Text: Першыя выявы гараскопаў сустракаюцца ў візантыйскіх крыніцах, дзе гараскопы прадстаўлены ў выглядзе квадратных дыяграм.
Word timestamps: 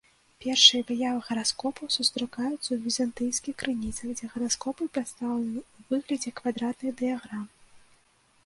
Першыя 0.43 0.81
выявы 0.91 1.19
гараскопаў 1.27 1.91
сустракаюцца 1.95 2.55
ў 2.71 2.77
візантыйскіх 2.85 3.53
крыніцах, 3.61 4.07
дзе 4.17 4.31
гараскопы 4.33 4.83
прадстаўлены 4.97 5.61
ў 5.63 5.79
выглядзе 5.93 6.29
квадратных 6.41 6.91
дыяграм. 7.05 7.47